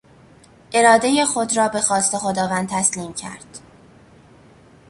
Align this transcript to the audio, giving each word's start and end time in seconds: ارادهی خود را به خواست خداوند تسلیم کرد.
ارادهی 0.73 1.25
خود 1.25 1.57
را 1.57 1.67
به 1.67 1.81
خواست 1.81 2.17
خداوند 2.17 2.69
تسلیم 2.69 3.13
کرد. 3.13 3.59